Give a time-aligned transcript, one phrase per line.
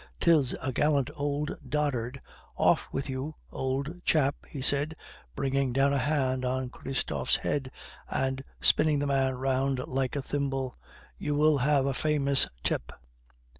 [0.19, 2.19] 'tis a gallant old dotard.
[2.57, 4.95] Off with you, old chap," he said,
[5.35, 7.69] bringing down a hand on Christophe's head,
[8.09, 10.75] and spinning the man round like a thimble;
[11.19, 12.91] "you will have a famous tip."